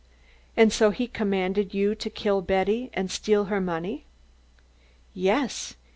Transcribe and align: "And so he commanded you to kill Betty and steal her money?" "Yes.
"And 0.57 0.73
so 0.73 0.89
he 0.89 1.05
commanded 1.05 1.75
you 1.75 1.93
to 1.93 2.09
kill 2.09 2.41
Betty 2.41 2.89
and 2.95 3.11
steal 3.11 3.43
her 3.45 3.61
money?" 3.61 4.05
"Yes. 5.13 5.75